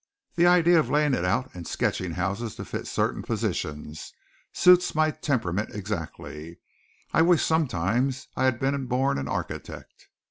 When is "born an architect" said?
8.87-10.07